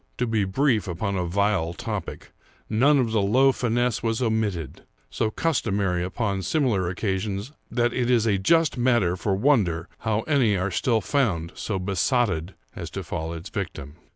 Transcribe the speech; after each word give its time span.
To 0.17 0.25
be 0.25 0.45
brief 0.45 0.87
upon 0.87 1.15
a 1.15 1.25
vile 1.27 1.73
topic, 1.75 2.31
none 2.67 2.97
of 2.97 3.11
the 3.11 3.21
low 3.21 3.51
finesse 3.51 4.01
was 4.01 4.19
omitted, 4.19 4.81
so 5.11 5.29
customary 5.29 6.03
upon 6.03 6.41
similar 6.41 6.89
occasions 6.89 7.51
that 7.69 7.93
it 7.93 8.09
is 8.09 8.25
a 8.25 8.39
just 8.39 8.79
matter 8.79 9.15
for 9.15 9.35
wonder 9.35 9.87
how 9.99 10.21
any 10.21 10.57
are 10.57 10.71
still 10.71 11.01
found 11.01 11.51
so 11.53 11.77
besotted 11.77 12.55
as 12.75 12.89
to 12.89 13.03
fall 13.03 13.31
its 13.31 13.49
victim. 13.51 13.93